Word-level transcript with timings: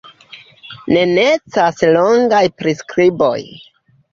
Ne 0.95 1.03
necesas 1.11 1.85
longaj 1.99 2.43
priskriboj. 2.63 3.39